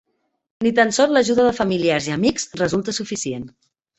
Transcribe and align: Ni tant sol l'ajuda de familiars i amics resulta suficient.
Ni 0.67 0.71
tant 0.79 0.93
sol 0.97 1.13
l'ajuda 1.17 1.45
de 1.49 1.51
familiars 1.59 2.09
i 2.11 2.15
amics 2.15 2.49
resulta 2.65 2.99
suficient. 3.01 3.47